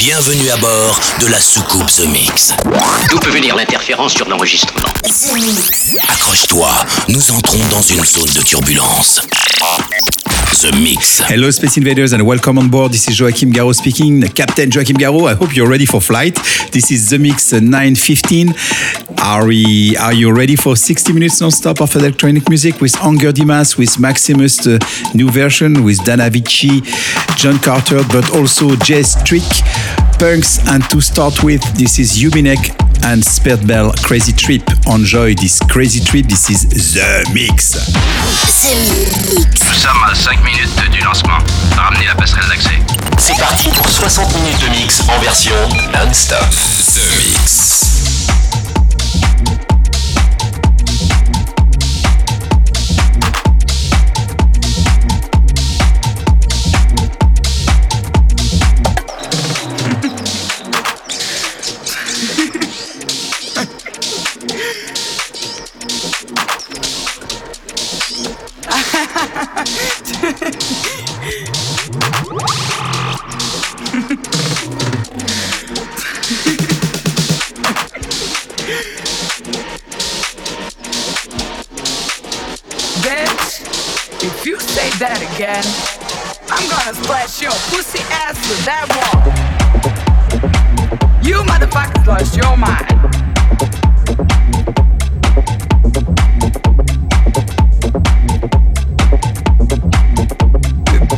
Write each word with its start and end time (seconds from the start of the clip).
Bienvenue 0.00 0.48
à 0.48 0.56
bord 0.56 0.98
de 1.20 1.26
la 1.26 1.38
soucoupe 1.38 1.86
The 1.88 2.06
Mix. 2.08 2.54
D'où 3.10 3.18
peut 3.18 3.28
venir 3.28 3.54
l'interférence 3.54 4.14
sur 4.14 4.26
l'enregistrement. 4.30 4.88
Accroche-toi, 6.08 6.70
nous 7.08 7.30
entrons 7.32 7.58
dans 7.70 7.82
une 7.82 8.02
zone 8.02 8.32
de 8.34 8.40
turbulence. 8.40 9.20
The 10.62 10.74
Mix. 10.74 11.22
Hello, 11.28 11.50
Space 11.50 11.76
Invaders, 11.76 12.14
and 12.14 12.22
welcome 12.22 12.56
on 12.56 12.68
board. 12.68 12.92
This 12.92 13.08
is 13.08 13.18
Joachim 13.18 13.52
Garraud 13.52 13.74
speaking, 13.74 14.22
Captain 14.30 14.70
Joachim 14.70 14.96
Garraud. 14.96 15.28
I 15.28 15.34
hope 15.34 15.54
you're 15.54 15.68
ready 15.68 15.84
for 15.84 16.00
flight. 16.00 16.34
This 16.72 16.90
is 16.90 17.10
The 17.10 17.18
Mix 17.18 17.52
915. 17.52 18.54
Are, 19.22 19.46
we, 19.46 19.96
are 19.98 20.14
you 20.14 20.32
ready 20.32 20.56
for 20.56 20.76
60 20.76 21.12
minutes 21.12 21.40
non-stop 21.40 21.80
of 21.80 21.94
electronic 21.94 22.48
music 22.48 22.80
with 22.80 22.92
Angger 22.94 23.32
Dimas, 23.32 23.76
with 23.76 23.98
Maximus, 23.98 24.56
the 24.56 24.78
new 25.14 25.30
version, 25.30 25.84
with 25.84 26.02
Dana 26.04 26.30
Vicci, 26.30 26.80
John 27.36 27.58
Carter, 27.58 28.02
but 28.10 28.34
also 28.34 28.74
Jazz 28.76 29.22
Trick, 29.22 29.42
PUNX, 30.18 30.66
and 30.68 30.82
to 30.90 31.00
start 31.00 31.44
with, 31.44 31.62
this 31.74 31.98
is 31.98 32.16
Hubinek 32.16 32.70
and 33.04 33.22
Sperbel 33.22 33.92
Crazy 34.02 34.32
Trip. 34.32 34.62
Enjoy 34.86 35.34
this 35.34 35.60
crazy 35.70 36.00
trip. 36.00 36.26
This 36.26 36.50
is 36.50 36.64
Zemixx. 36.66 37.76
The 38.60 38.74
Mix. 38.74 39.60
Nous 39.66 39.74
sommes 39.74 40.02
à 40.10 40.14
5 40.14 40.44
minutes 40.44 40.90
du 40.92 41.00
lancement. 41.00 41.38
Ramenez 41.76 42.06
la 42.06 42.14
passerelle 42.14 42.48
d'accès. 42.48 42.78
C'est 43.18 43.38
parti 43.38 43.68
pour 43.68 43.88
60 43.88 44.34
minutes 44.36 44.60
de 44.60 44.68
mix 44.80 45.02
en 45.08 45.20
version 45.20 45.54
non-stop. 45.92 46.50
The 46.94 47.00
Mix. 47.18 47.99
Again, 85.40 85.64
I'm 86.50 86.68
gonna 86.68 86.94
splash 86.94 87.40
your 87.40 87.52
pussy 87.70 88.00
ass 88.10 88.36
with 88.46 88.62
that 88.66 88.86
wall. 88.92 89.22
You 91.22 91.36
motherfuckers 91.44 92.06
lost 92.06 92.36
your 92.36 92.56
mind. 92.58 93.00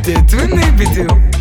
Did 0.04 0.32
we 0.32 0.46
maybe 0.54 0.86
do 0.94 1.31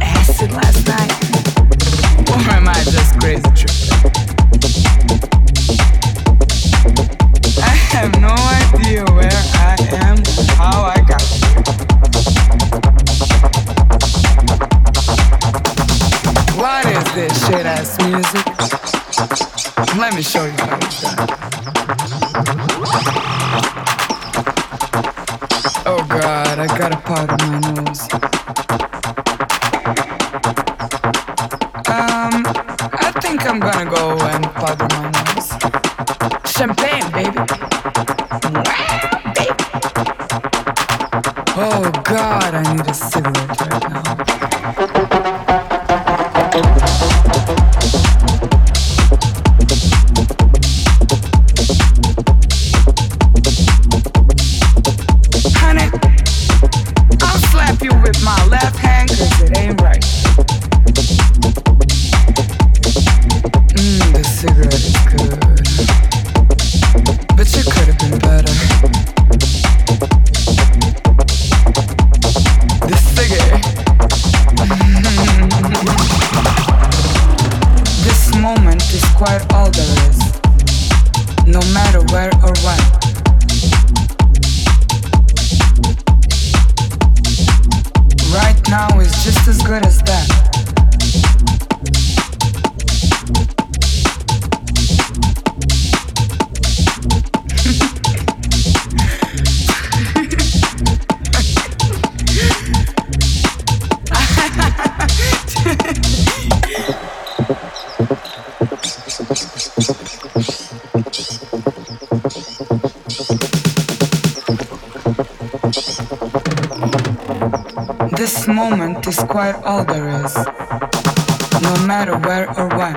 no 121.62 121.86
matter 121.86 122.18
where 122.18 122.50
or 122.60 122.68
when. 122.70 122.96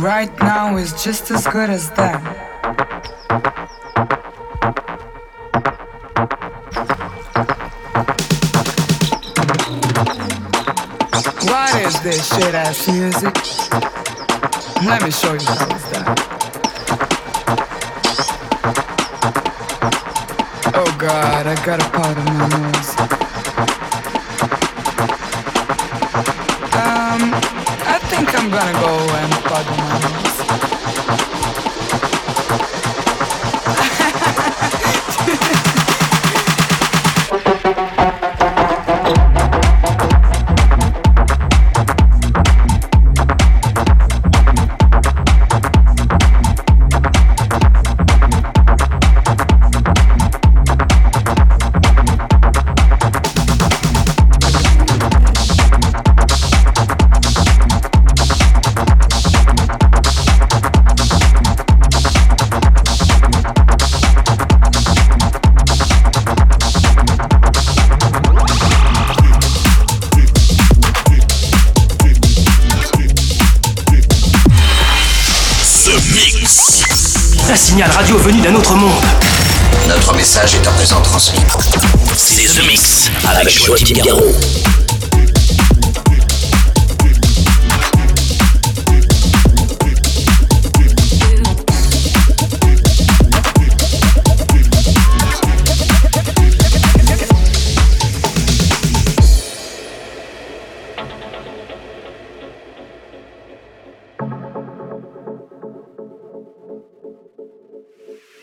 Right 0.00 0.32
now 0.40 0.76
is 0.76 0.92
just 1.02 1.30
as 1.30 1.46
good 1.46 1.70
as 1.70 1.90
then. 1.92 2.22
What 11.44 11.74
is 11.82 12.00
this 12.02 12.28
shit 12.28 12.54
ass 12.54 12.88
music? 12.88 13.34
Let 14.84 15.02
me 15.02 15.10
show 15.10 15.32
you 15.32 15.46
how 15.46 15.74
it's 15.74 15.92
done. 15.92 16.31
God, 21.02 21.48
I 21.48 21.54
got 21.66 21.80
a 21.80 21.90
part 21.90 22.16
of 22.16 22.24
my 22.26 22.46
nose. 22.46 22.90
Um, 26.78 27.22
I 27.84 27.98
think 28.08 28.32
I'm 28.38 28.48
gonna 28.48 28.72
go 28.72 28.94
and 29.18 29.32
powder 29.44 29.76
my 29.82 30.12
nose. 30.12 30.21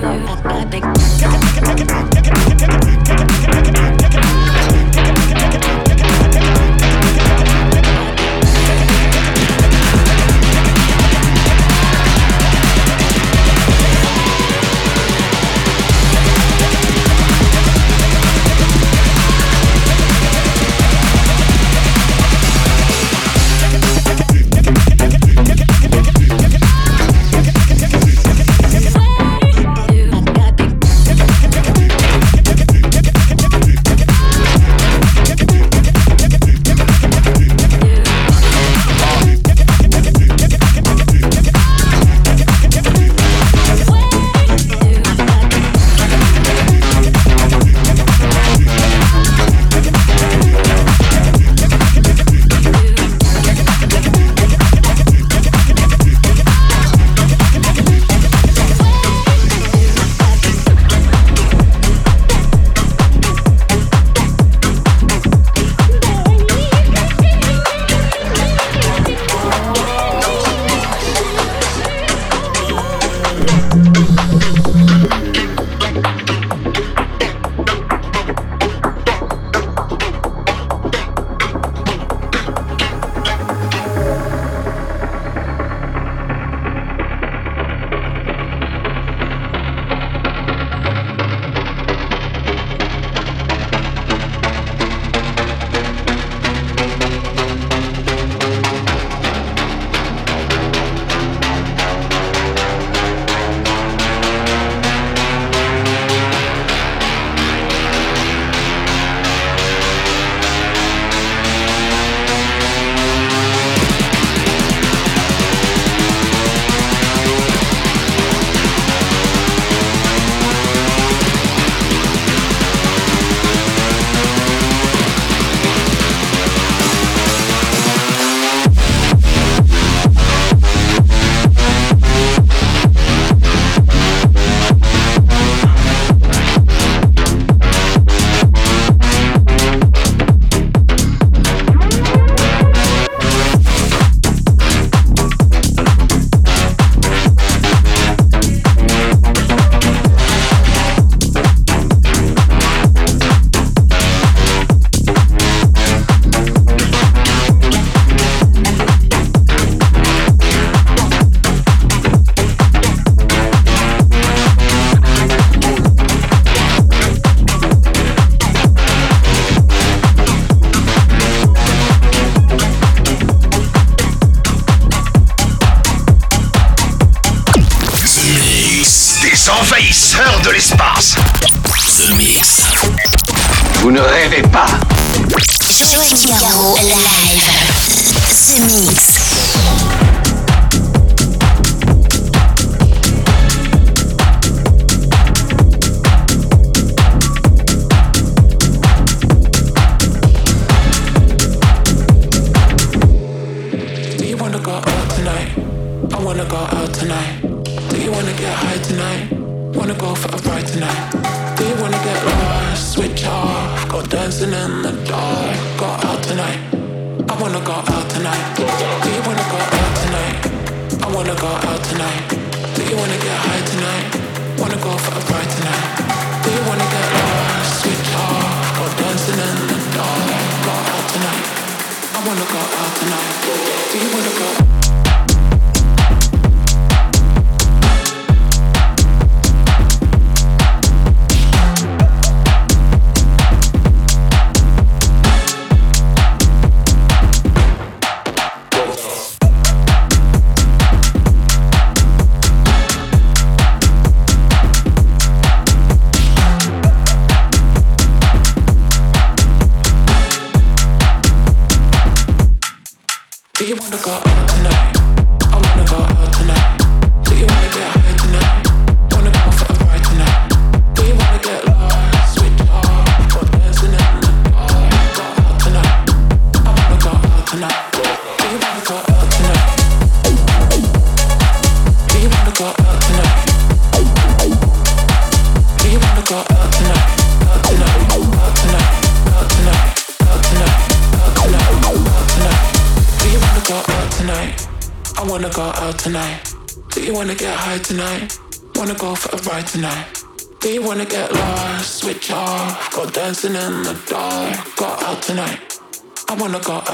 Addict. 0.00 2.17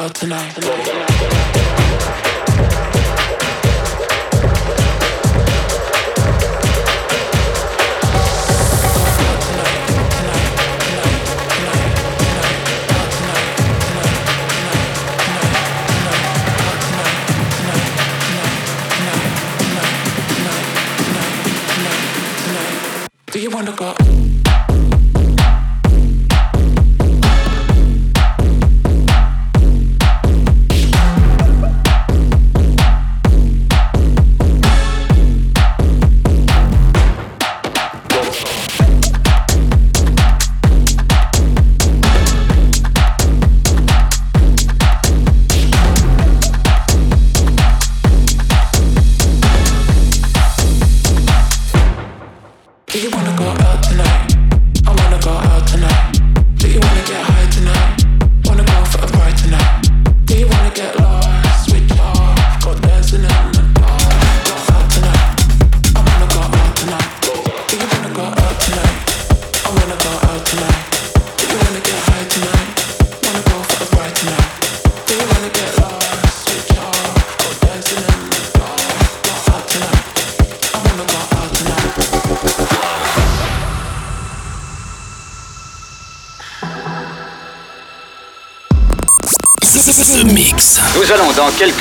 tonight. 0.08 0.73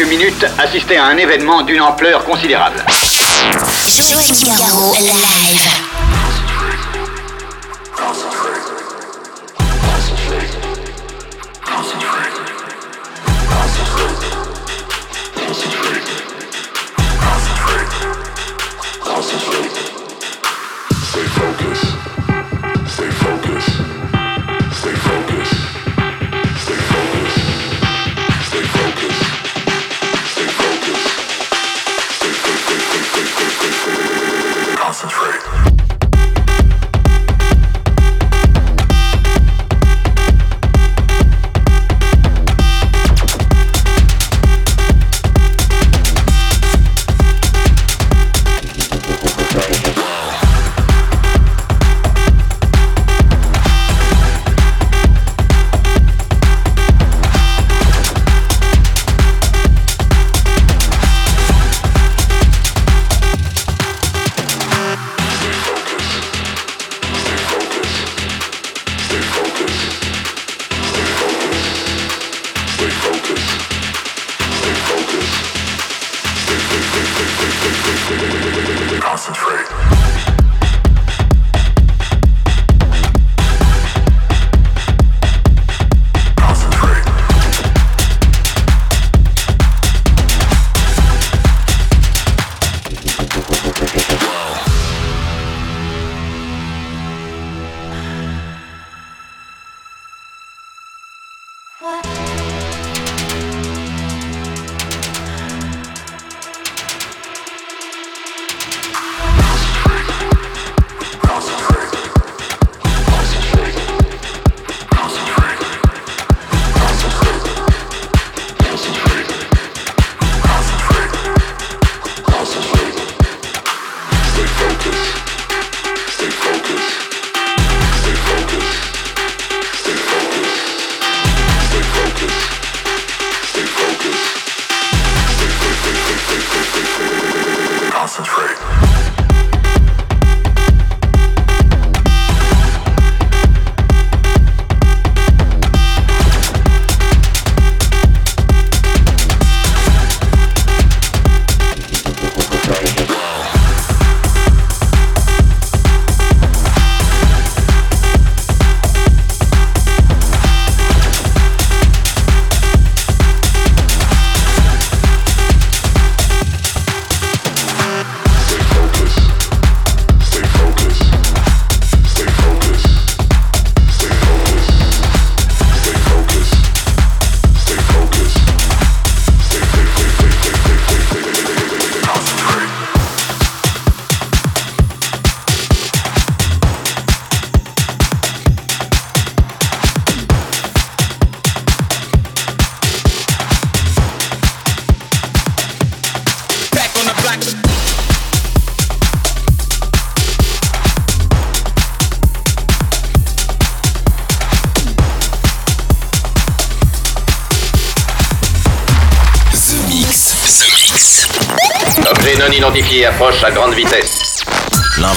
minutes 0.02 0.46
assister 0.58 0.98
à 0.98 1.06
un 1.06 1.18
événement 1.18 1.62
d'une 1.62 1.82
ampleur 1.82 2.24
considérable. 2.26 2.84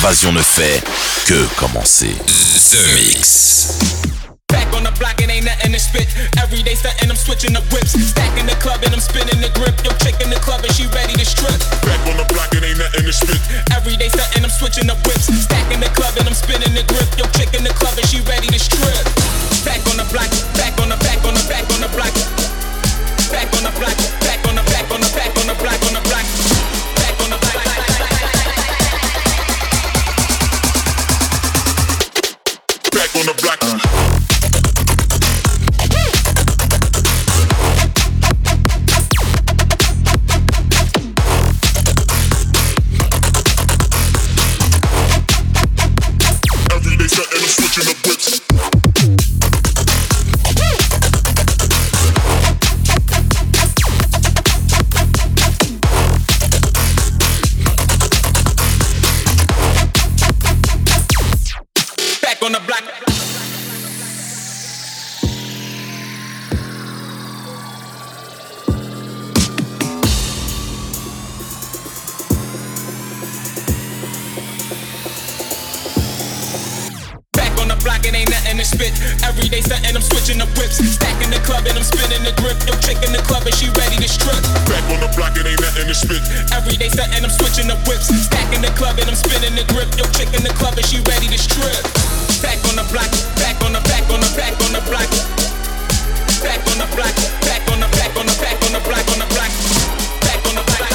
L'invasion 0.06 0.30
ne 0.30 0.40
fait 0.40 0.84
que 1.26 1.46
commencer. 1.56 2.14
The 2.14 2.94
Mix. 2.94 3.76
Back 4.48 4.72
on 4.72 4.84
the 4.84 4.96
block, 5.00 5.20
it 5.20 5.28
ain't 5.28 5.44
nothing 5.44 5.72
to 5.72 5.80
spit. 5.80 6.06
Every 6.40 6.62
day 6.62 6.76
stunting, 6.76 7.10
I'm 7.10 7.16
switching 7.16 7.52
the 7.52 7.60
whips. 7.74 7.96
On 62.46 62.52
the 62.52 62.60
block. 62.60 62.84
Back 77.32 77.58
on 77.58 77.66
the 77.66 77.74
block, 77.82 78.06
it 78.06 78.14
ain't 78.14 78.30
nothing 78.30 78.58
to 78.58 78.64
spit. 78.64 78.94
Every 79.26 79.48
day 79.48 79.60
stunting, 79.60 79.96
I'm 79.96 80.02
switching 80.02 80.38
the 80.38 80.46
whips. 80.54 80.78
Stacking 80.78 81.30
the 81.30 81.42
club 81.42 81.66
and 81.66 81.76
I'm 81.76 81.82
spinning 81.82 82.22
the 82.22 82.30
grip. 82.38 82.54
Yo, 82.62 82.78
chick 82.78 83.02
in 83.02 83.10
the 83.10 83.22
club 83.26 83.42
and 83.42 83.56
she 83.56 83.66
ready 83.74 83.96
to 83.98 84.06
strip. 84.06 84.38
Back 84.70 84.86
on 84.94 85.02
the 85.02 85.10
block, 85.18 85.34
it 85.34 85.50
ain't 85.50 85.58
nothing 85.58 85.88
to 85.88 85.94
spit. 85.98 86.22
Every 86.54 86.78
day 86.78 86.90
stunting, 86.94 87.24
I'm 87.24 87.30
switching 87.30 87.66
the 87.66 87.74
whips. 87.90 88.06
Stacking 88.06 88.62
the 88.62 88.70
club 88.78 89.02
and 89.02 89.10
I'm 89.10 89.18
spinning 89.18 89.58
the 89.58 89.66
grip. 89.74 89.90
Yo, 89.98 90.06
chick 90.14 90.30
in 90.30 90.46
the 90.46 90.54
club 90.54 90.78
and 90.78 90.86
she 90.86 91.02
ready 91.10 91.26
to 91.26 91.38
strip. 91.42 92.25
Back 92.46 92.62
on 92.68 92.76
the 92.76 92.86
block, 92.92 93.10
back 93.34 93.58
on 93.64 93.72
the 93.72 93.80
back 93.90 94.08
on 94.08 94.20
the 94.20 94.30
back 94.36 94.54
on 94.62 94.70
the 94.70 94.80
block. 94.86 95.10
Back 96.46 96.62
on 96.70 96.78
the 96.78 96.86
block, 96.94 97.14
back 97.42 97.66
on 97.72 97.80
the 97.80 97.88
back 97.90 98.16
on 98.16 98.26
the 98.26 98.34
back 98.38 98.62
on 98.62 98.70
the 98.72 98.78
block 98.86 99.02
on 99.10 99.18
the 99.18 99.26
block. 99.34 99.50
Back 100.22 100.46
on 100.46 100.54
the 100.54 100.62
block. 100.62 100.86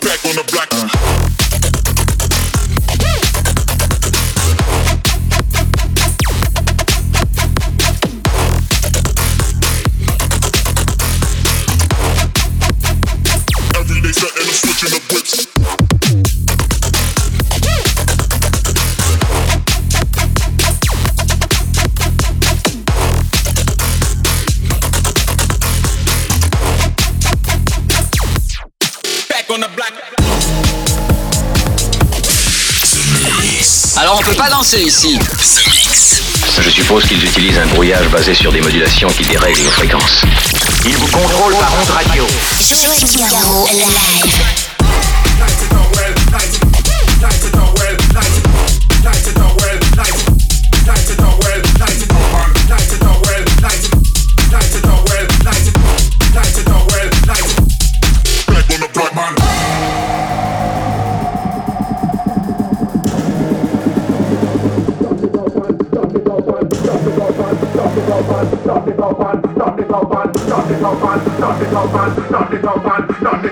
Back 0.00 0.24
on 0.24 0.34
the 0.36 0.44
block. 0.50 1.11
Ici. 34.62 35.18
The 35.18 35.66
Mix. 35.66 36.22
Je 36.60 36.70
suppose 36.70 37.04
qu'ils 37.04 37.22
utilisent 37.24 37.58
un 37.58 37.66
brouillage 37.66 38.08
basé 38.10 38.32
sur 38.32 38.52
des 38.52 38.60
modulations 38.60 39.08
qui 39.08 39.24
dérèglent 39.24 39.60
nos 39.64 39.70
fréquences. 39.70 40.22
Ils 40.86 40.96
vous 40.96 41.08
contrôlent 41.08 41.56
par 41.56 41.74
ondes 41.82 41.90
radio. 41.90 42.24
Joachim 42.60 43.26
Garraud, 43.28 43.66
live. 43.72 44.52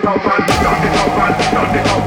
Nice 0.02 1.99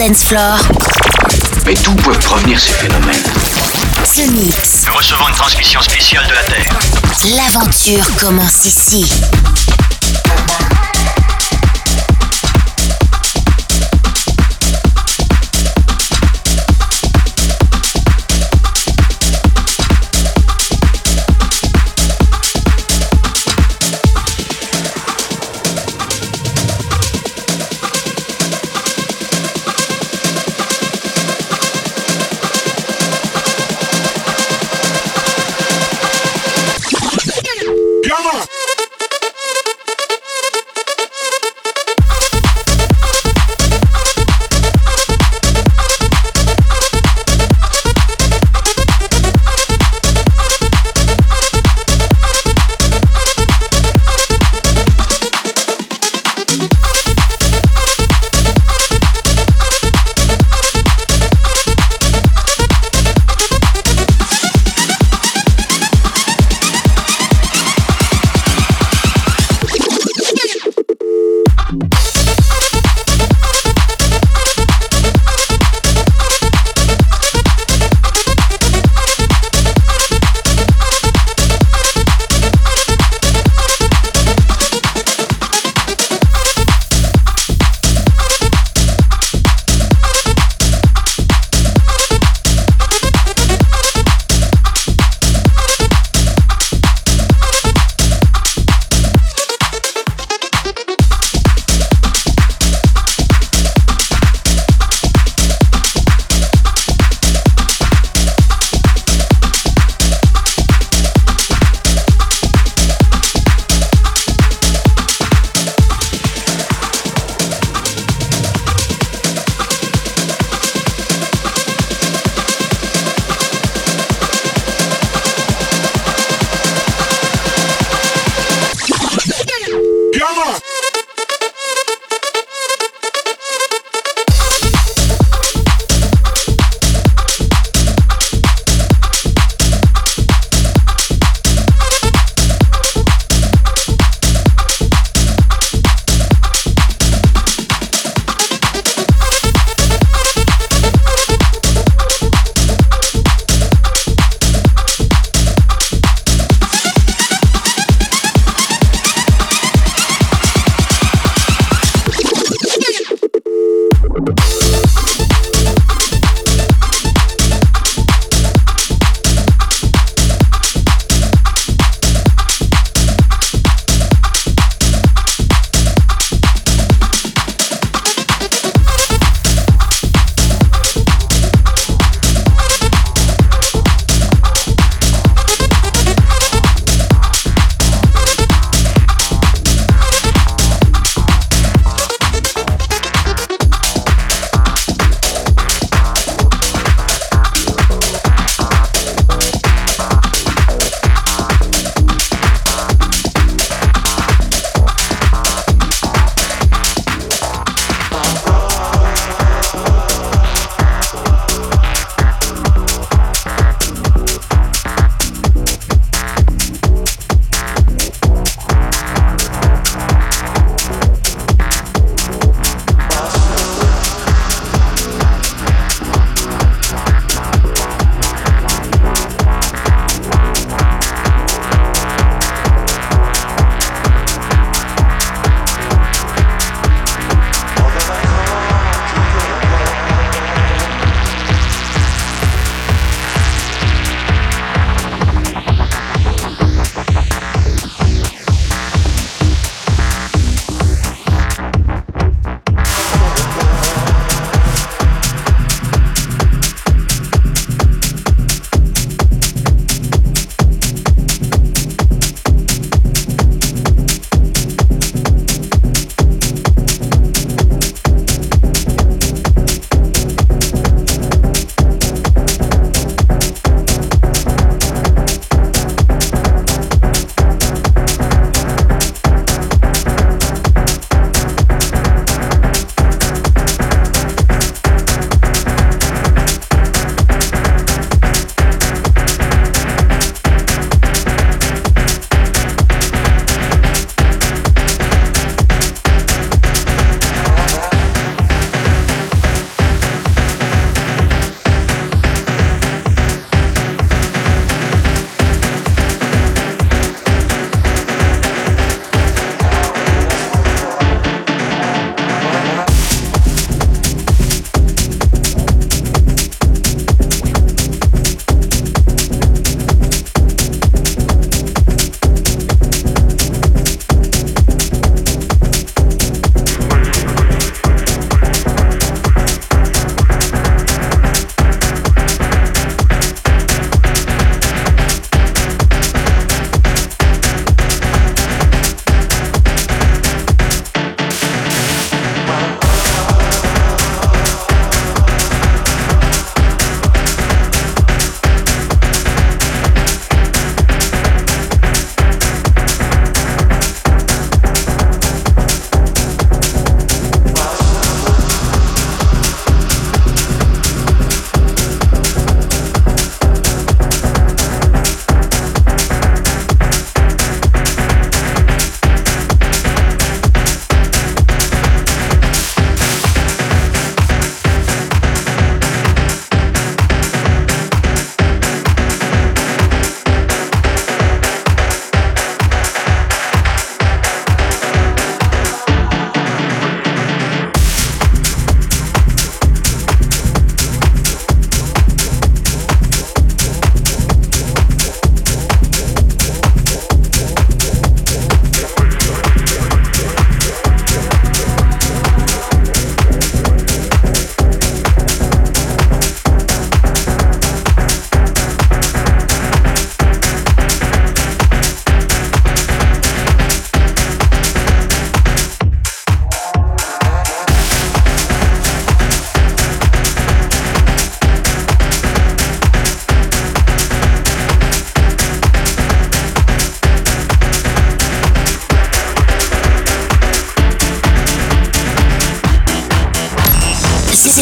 dance 0.00 0.24
floor. 0.24 0.56
Mais 1.66 1.74
d'où 1.74 1.94
peuvent 1.96 2.18
provenir 2.20 2.58
ces 2.58 2.72
phénomènes 2.72 3.22
The 4.14 4.30
Mix. 4.32 4.84
Nous 4.86 4.94
recevons 4.94 5.28
une 5.28 5.34
transmission 5.34 5.82
spéciale 5.82 6.26
de 6.26 6.32
la 6.32 6.42
Terre. 6.44 6.78
L'aventure 7.36 8.06
commence 8.18 8.64
ici. 8.64 9.04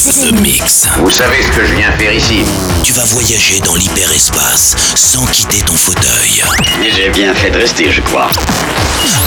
The 0.08 0.32
Mix. 0.40 0.88
Vous 0.96 1.10
savez 1.10 1.42
ce 1.42 1.50
que 1.50 1.66
je 1.66 1.74
viens 1.74 1.92
faire 1.92 2.14
ici 2.14 2.42
Tu 2.82 2.94
vas 2.94 3.04
voyager 3.04 3.60
dans 3.60 3.74
l'hyperespace 3.74 4.74
sans 4.94 5.26
quitter 5.26 5.60
ton 5.60 5.74
fauteuil. 5.74 6.42
Et 6.82 6.90
j'ai 6.90 7.10
bien 7.10 7.34
fait 7.34 7.50
de 7.50 7.58
rester, 7.58 7.90
je 7.92 8.00
crois. 8.00 8.30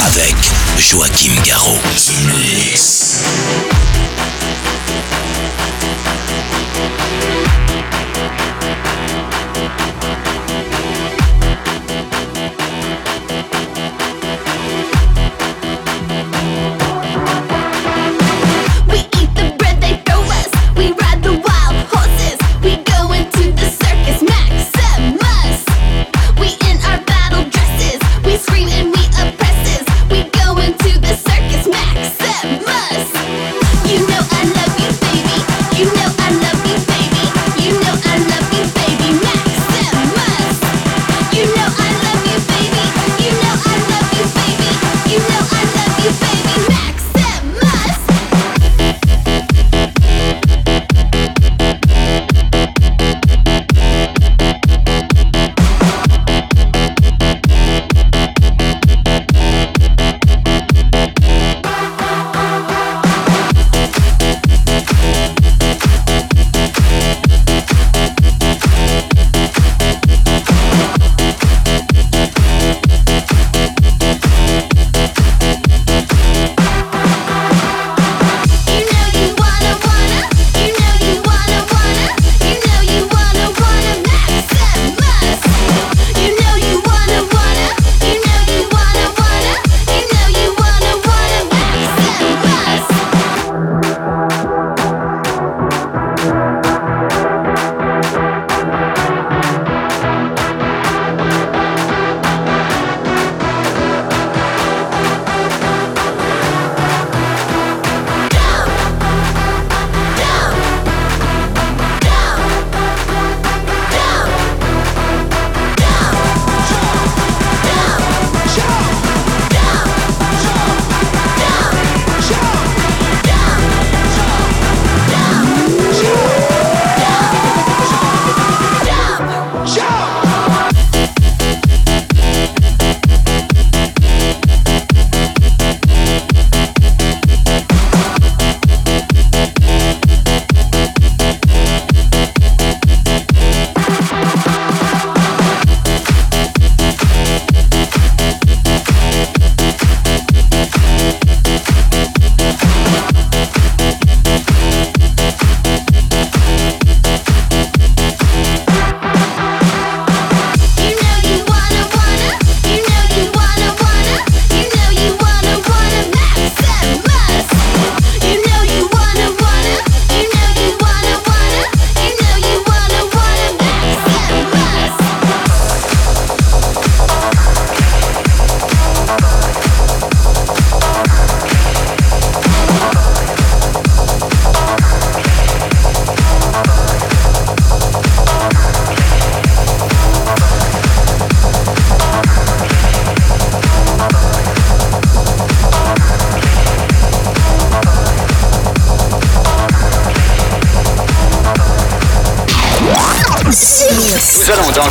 Avec 0.08 0.36
Joachim 0.80 1.34
Garraud. 1.46 1.78
The 1.96 2.14
Mix. 2.26 3.91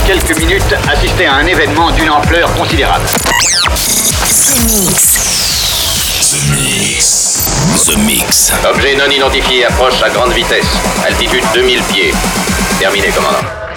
Quelques 0.06 0.36
minutes 0.38 0.74
assister 0.88 1.26
à 1.26 1.34
un 1.34 1.46
événement 1.46 1.90
d'une 1.92 2.10
ampleur 2.10 2.52
considérable. 2.54 3.06
The 4.36 4.64
Mix. 4.64 5.10
The 6.30 6.50
Mix. 6.50 7.86
The 7.86 7.96
Mix. 7.98 8.52
Objet 8.68 8.96
non 8.96 9.08
identifié 9.08 9.66
approche 9.66 10.02
à 10.02 10.10
grande 10.10 10.32
vitesse. 10.32 10.66
Altitude 11.06 11.44
2000 11.54 11.82
pieds. 11.84 12.14
Terminé, 12.78 13.08
commandant. 13.08 13.69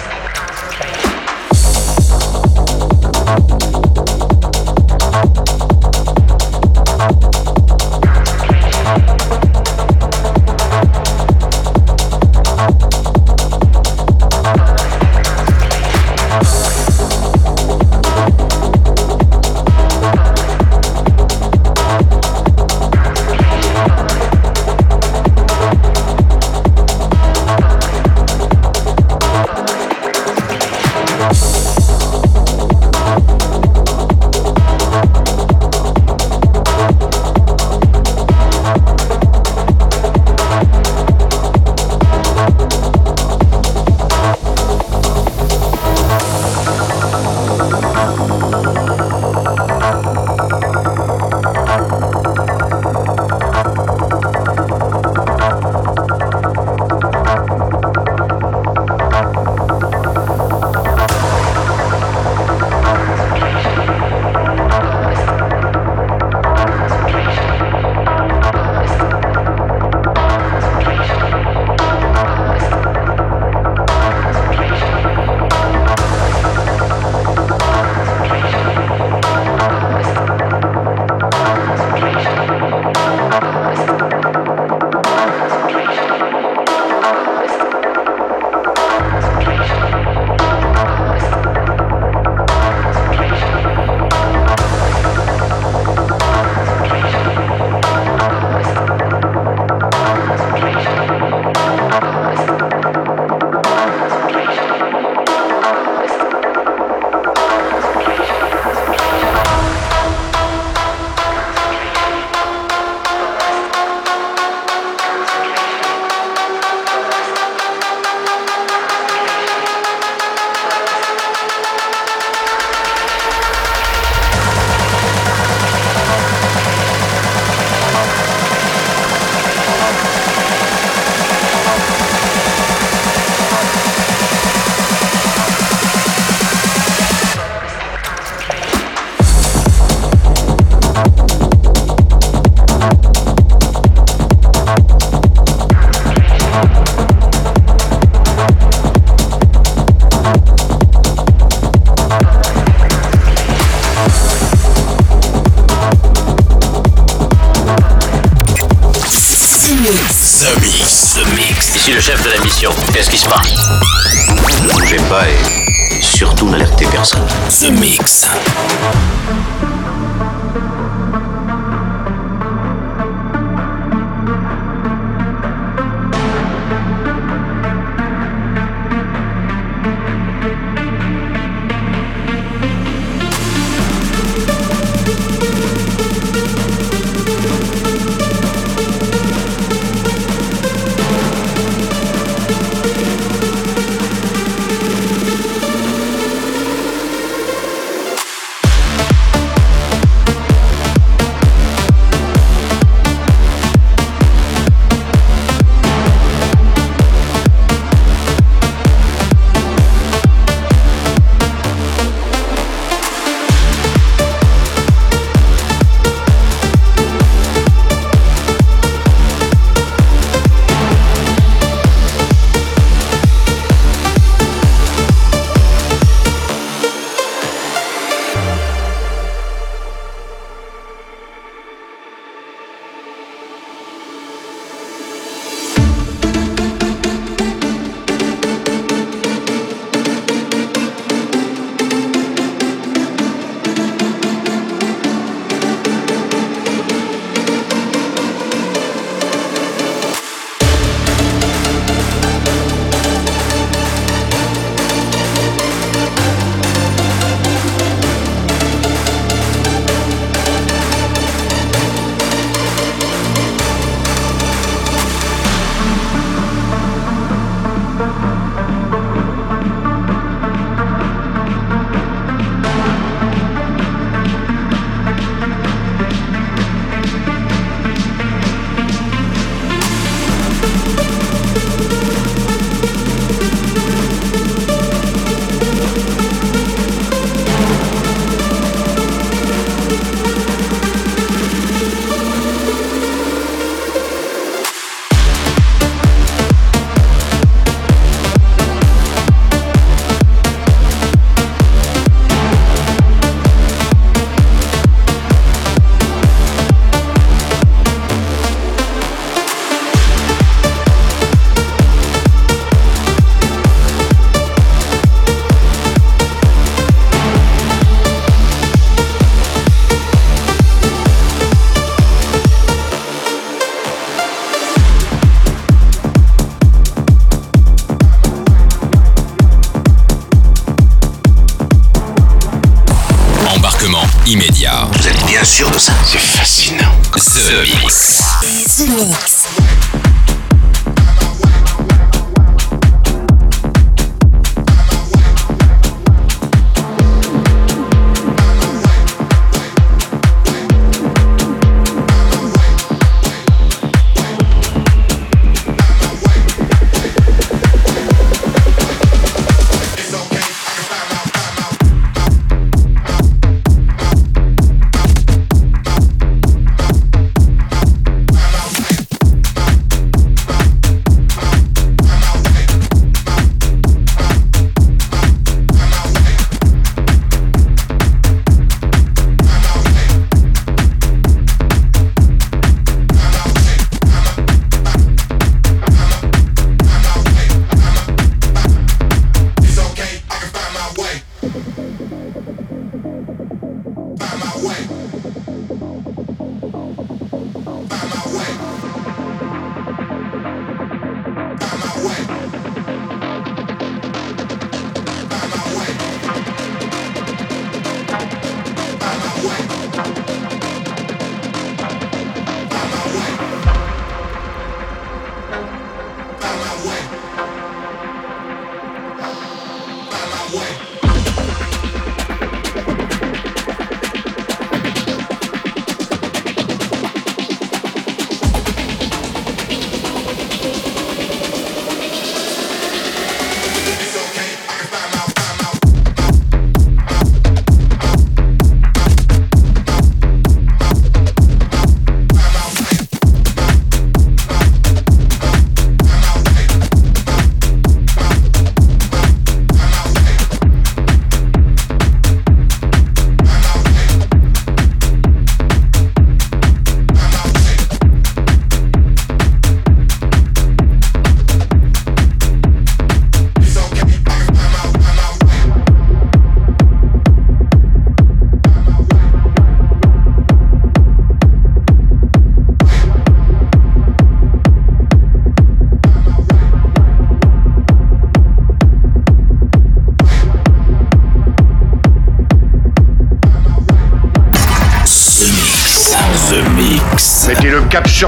The 337.54 337.60
Mix. 337.60 338.74
The 338.78 339.06
Mix. 339.06 339.63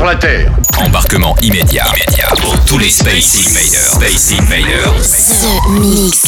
La 0.07 0.15
Terre. 0.15 0.53
Embarquement 0.79 1.35
immédiat, 1.43 1.85
immédiat 1.89 2.29
pour 2.41 2.55
tous 2.65 2.79
les 2.79 2.91
Space 2.91 3.35
Invaders. 3.45 3.95
Space 3.95 4.33
Invaders. 4.39 5.03
The 5.43 5.69
Mix. 5.71 6.26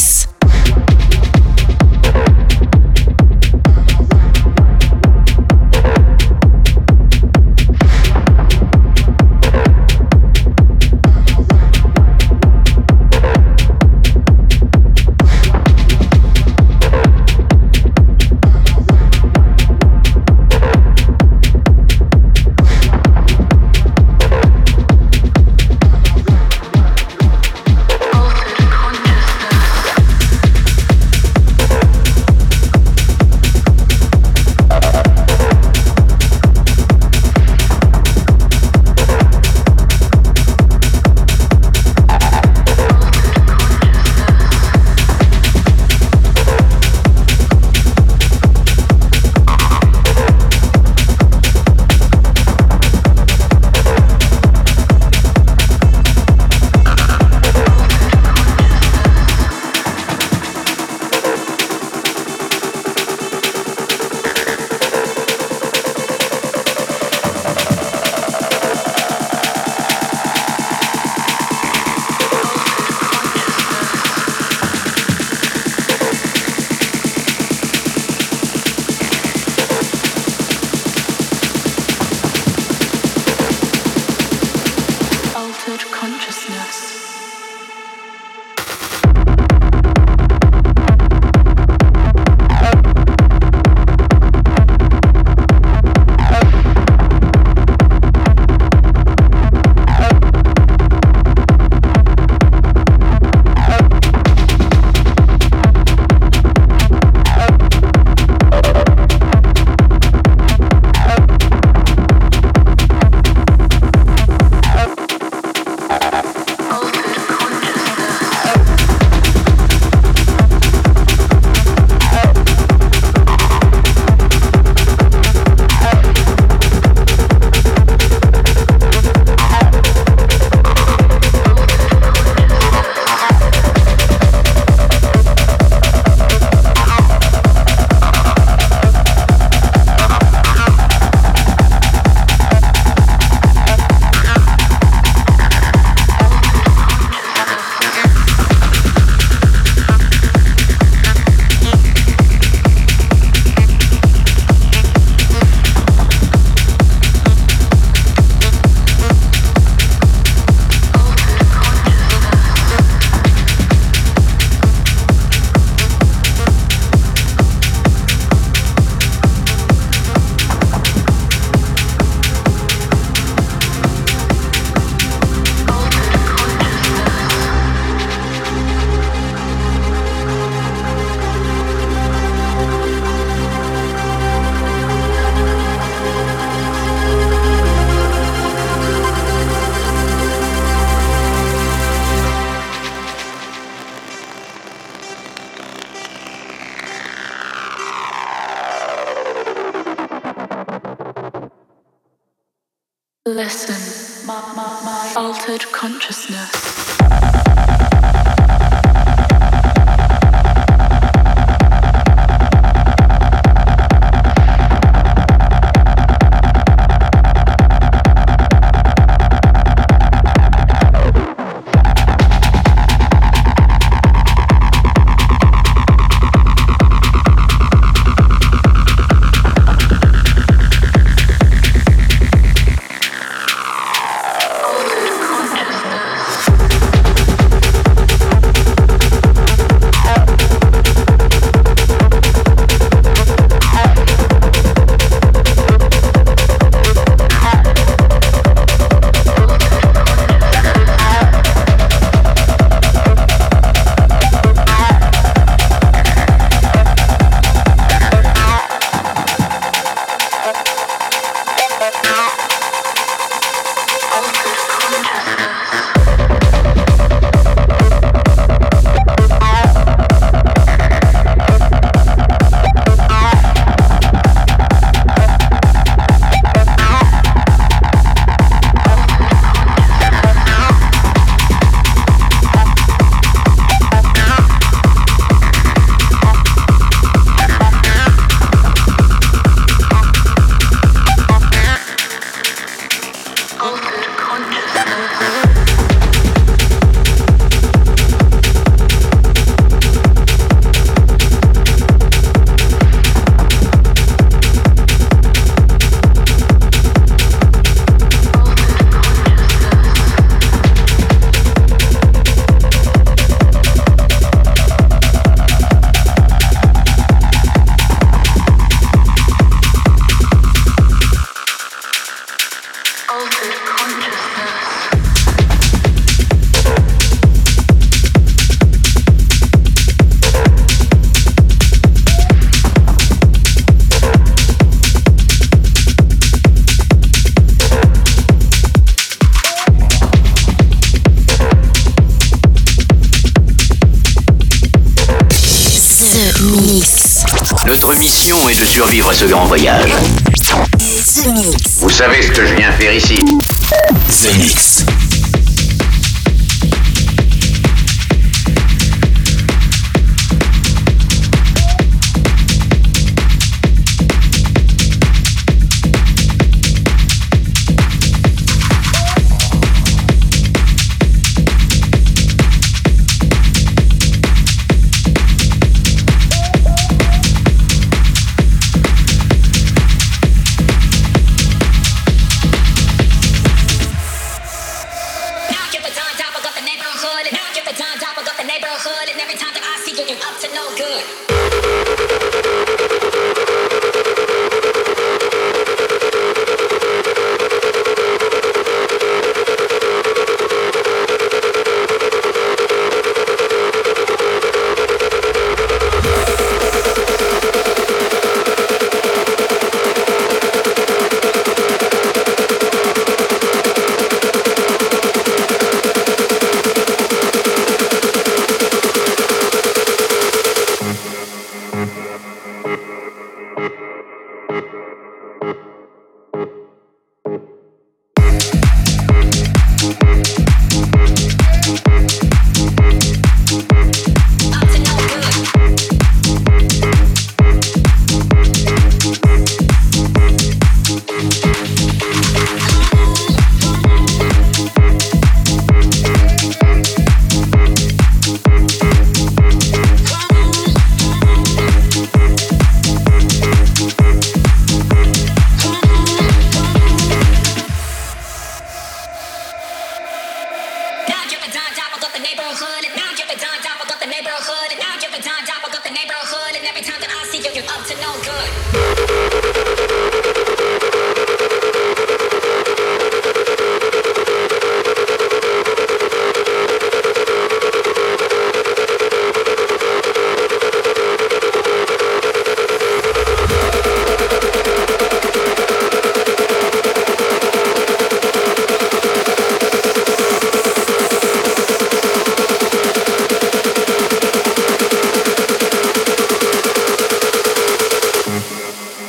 voyage. 349.46 349.87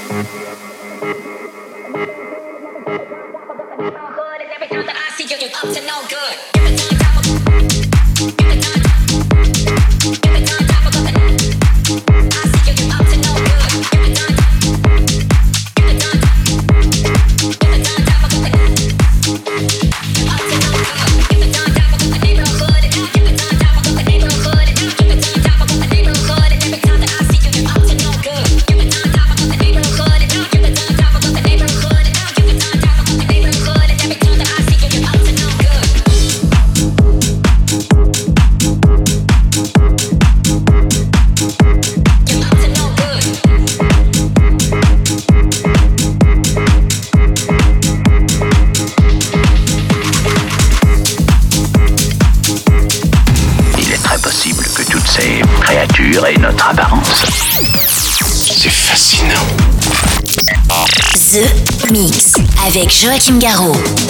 Good 0.09 0.25
every 4.49 4.67
time 4.67 4.85
that 4.87 4.95
I 4.97 5.15
see 5.15 5.25
you, 5.25 5.37
you 5.37 5.49
up 5.53 5.69
to 5.71 5.81
no 5.85 6.01
good. 6.09 6.58
Joachim 63.01 63.39
Garraud. 63.39 64.08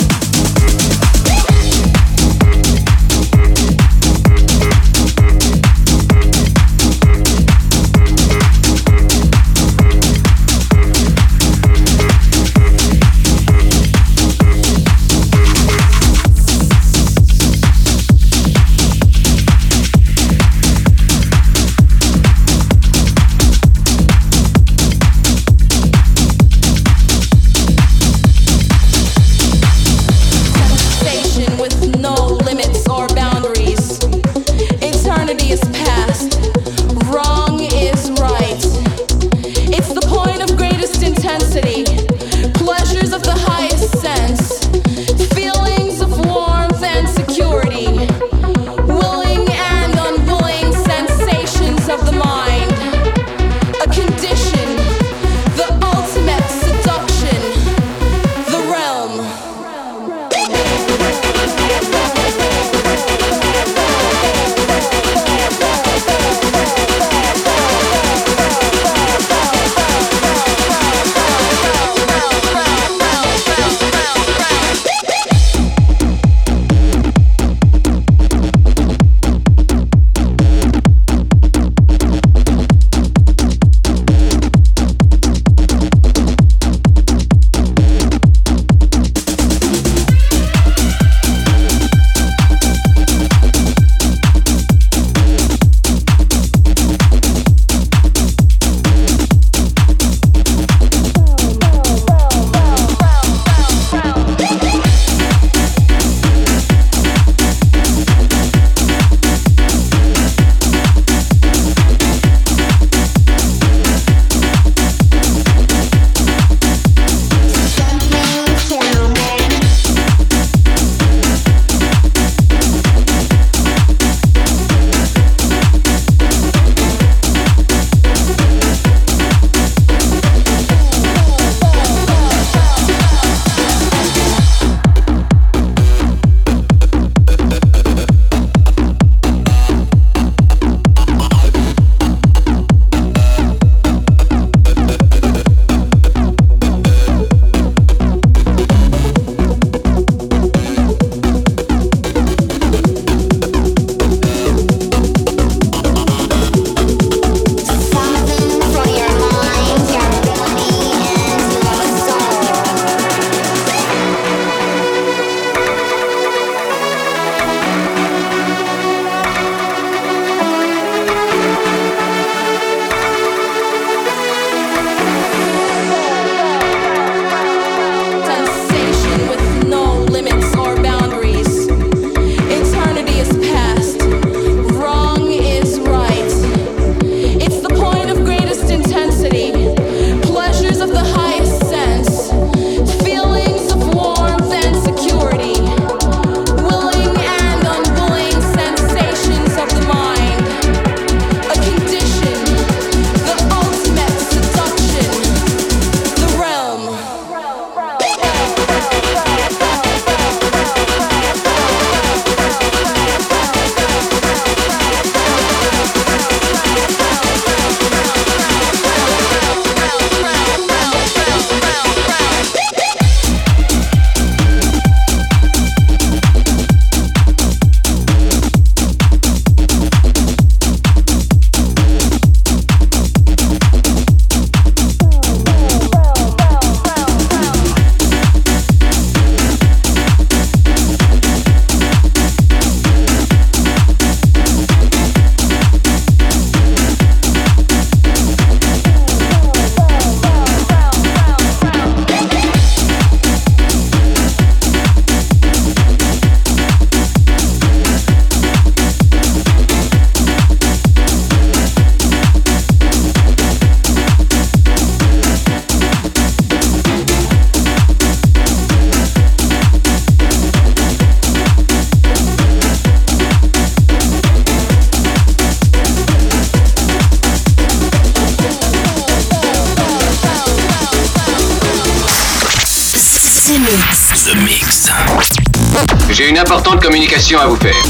J'ai 286.19 286.27
une 286.27 286.37
importante 286.37 286.83
communication 286.83 287.39
à 287.39 287.47
vous 287.47 287.55
faire. 287.55 287.81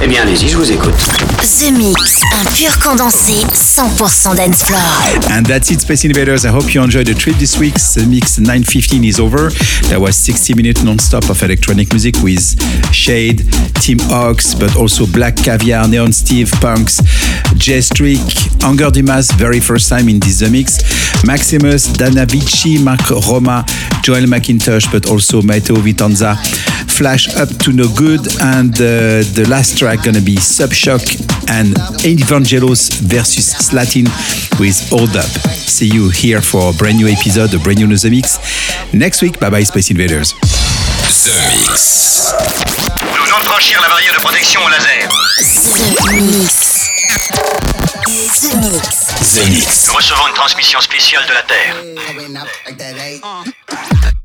Eh 0.00 0.06
bien, 0.06 0.22
allez-y, 0.22 0.48
je 0.48 0.56
vous 0.56 0.70
écoute. 0.70 0.94
The 1.40 1.72
Mix, 1.72 2.20
un 2.38 2.44
pur 2.52 2.78
condensé 2.78 3.32
100% 3.52 4.36
dance 4.36 4.62
floor. 4.62 4.80
And 5.28 5.42
that's 5.42 5.72
it, 5.72 5.80
Space 5.80 6.04
Invaders. 6.04 6.44
I 6.44 6.50
hope 6.50 6.72
you 6.72 6.80
enjoyed 6.80 7.08
the 7.08 7.14
trip 7.14 7.36
this 7.38 7.58
week. 7.58 7.74
The 7.74 8.06
Mix 8.06 8.38
915 8.38 9.02
is 9.02 9.18
over. 9.18 9.50
That 9.88 10.00
was 10.00 10.14
60 10.14 10.54
minutes 10.54 10.84
non-stop 10.84 11.28
of 11.28 11.42
electronic 11.42 11.92
music 11.92 12.14
with 12.22 12.40
Shade, 12.94 13.42
Tim 13.80 13.98
Ox, 14.12 14.54
but 14.54 14.76
also 14.76 15.04
Black 15.06 15.34
Caviar, 15.34 15.88
Neon 15.88 16.12
Steve, 16.12 16.52
Punks, 16.60 17.02
Jay 17.56 17.80
Strick, 17.80 18.20
Anger 18.62 18.90
Dimas, 18.90 19.32
very 19.32 19.58
first 19.58 19.88
time 19.88 20.08
in 20.08 20.20
this 20.20 20.38
The 20.38 20.48
Mix, 20.48 20.78
Maximus, 21.24 21.88
Dana 21.92 22.24
Vici, 22.24 22.78
Mark 22.78 23.10
Roma, 23.10 23.64
Joel 24.02 24.26
McIntosh, 24.26 24.90
but 24.92 25.10
also 25.10 25.42
Matteo 25.42 25.76
Vitanza, 25.76 26.36
Flash 27.00 27.34
Up 27.36 27.48
to 27.64 27.72
No 27.72 27.88
Good, 27.96 28.28
and 28.42 28.74
uh, 28.74 29.24
the 29.32 29.46
last 29.48 29.78
track 29.78 30.04
gonna 30.04 30.20
be 30.20 30.36
Subshock 30.36 31.00
and 31.48 31.74
Evangelos 32.04 32.92
versus 33.00 33.54
Slatin 33.54 34.04
with 34.60 34.76
Hold 34.90 35.16
Up. 35.16 35.24
See 35.24 35.88
you 35.88 36.10
here 36.10 36.42
for 36.42 36.68
a 36.68 36.76
brand 36.76 36.98
new 36.98 37.08
episode, 37.08 37.54
a 37.54 37.58
brand 37.58 37.78
new 37.78 37.86
Zemixx. 37.96 38.92
Next 38.92 39.22
week, 39.22 39.40
bye 39.40 39.48
bye 39.48 39.62
Space 39.62 39.90
Invaders. 39.90 40.34
The 41.24 41.32
Mix. 41.48 42.34
Nous 43.16 43.24
venons 43.24 43.38
de 43.38 43.44
franchir 43.44 43.80
la 43.80 43.88
barrière 43.88 44.12
de 44.12 44.20
protection 44.20 44.60
au 44.62 44.68
laser. 44.68 45.08
Zemixx. 45.40 46.90
The 48.42 48.54
Mix. 48.60 49.08
Zemixx. 49.22 49.86
Nous 49.88 49.94
recevons 49.94 50.28
une 50.28 50.34
transmission 50.34 50.82
spéciale 50.82 51.22
de 51.26 51.32
la 51.32 51.42
Terre. 51.48 51.76
I 52.68 54.19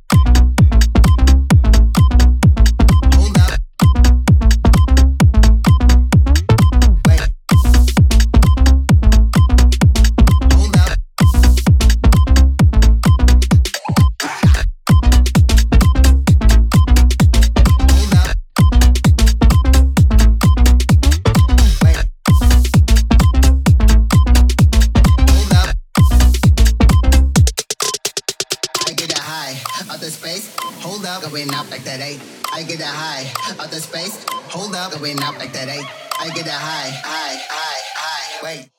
going 31.36 31.53
up 31.53 31.69
like 31.69 31.83
that 31.83 31.99
eight. 31.99 32.21
I 32.53 32.63
get 32.63 32.79
a 32.79 32.86
high 32.86 33.25
out 33.61 33.69
the 33.69 33.81
space. 33.81 34.25
Hold 34.55 34.73
up, 34.73 34.93
going 34.93 35.21
up 35.21 35.38
like 35.38 35.51
that 35.51 35.67
eight. 35.67 35.86
I 36.17 36.29
get 36.33 36.47
a 36.47 36.51
high, 36.51 36.91
high, 37.03 37.36
high, 37.49 37.81
high. 37.93 38.43
Wait. 38.43 38.74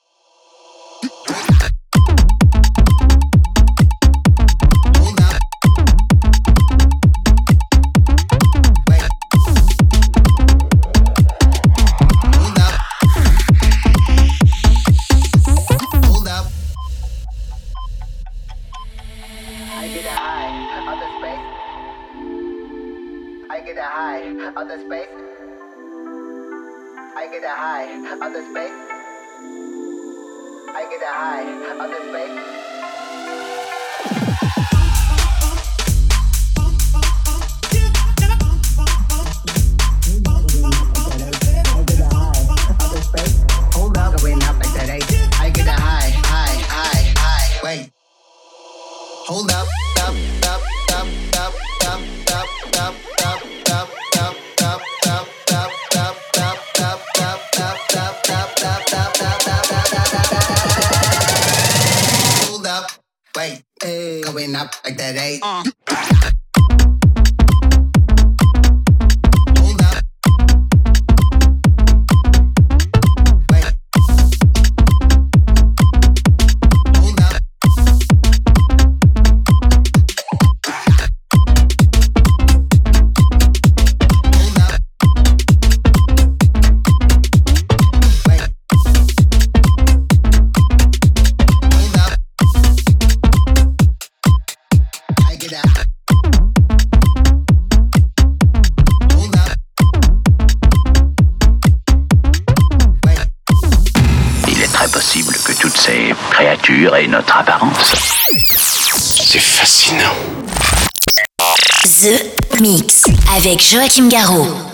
Joachim 113.68 114.08
Garraud. 114.08 114.65